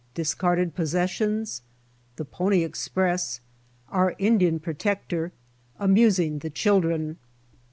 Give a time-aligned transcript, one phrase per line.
[0.15, 1.61] —DISCARDED POSSESSIONS.—
[2.15, 3.39] THE PONY EXPRESS.—
[3.91, 5.31] OUR INDIAN PROTECTOR.—
[5.85, 7.17] AMUSING THE CHILDREN.